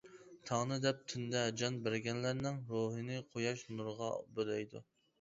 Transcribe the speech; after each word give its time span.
تاڭنى 0.49 0.79
دەپ 0.85 1.03
تۈندە 1.13 1.43
جان 1.63 1.77
بەرگەنلەرنىڭ 1.89 2.59
روھىنى 2.75 3.23
قۇياش 3.31 3.67
نۇرغا 3.79 4.13
بۆلەيدۇ. 4.39 4.89